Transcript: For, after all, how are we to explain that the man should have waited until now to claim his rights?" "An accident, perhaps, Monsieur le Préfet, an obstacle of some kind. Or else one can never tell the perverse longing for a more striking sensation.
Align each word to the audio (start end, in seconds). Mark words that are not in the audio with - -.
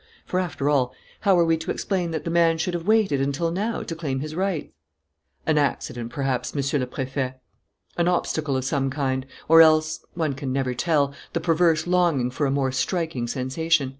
For, 0.25 0.39
after 0.39 0.67
all, 0.67 0.95
how 1.19 1.37
are 1.37 1.45
we 1.45 1.57
to 1.57 1.69
explain 1.69 2.09
that 2.09 2.23
the 2.23 2.31
man 2.31 2.57
should 2.57 2.73
have 2.73 2.87
waited 2.87 3.21
until 3.21 3.51
now 3.51 3.83
to 3.83 3.95
claim 3.95 4.19
his 4.19 4.33
rights?" 4.33 4.73
"An 5.45 5.59
accident, 5.59 6.11
perhaps, 6.11 6.55
Monsieur 6.55 6.79
le 6.79 6.87
Préfet, 6.87 7.35
an 7.97 8.07
obstacle 8.07 8.57
of 8.57 8.65
some 8.65 8.89
kind. 8.89 9.27
Or 9.47 9.61
else 9.61 10.03
one 10.15 10.33
can 10.33 10.51
never 10.51 10.73
tell 10.73 11.13
the 11.33 11.39
perverse 11.39 11.85
longing 11.85 12.31
for 12.31 12.47
a 12.47 12.49
more 12.51 12.71
striking 12.71 13.27
sensation. 13.27 13.89